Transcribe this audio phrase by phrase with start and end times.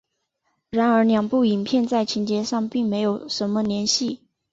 [0.71, 4.19] 然而两部影片在情节上并没有什么联系。